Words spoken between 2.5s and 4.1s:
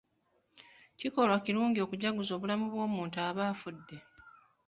bw'omuntu aba afudde.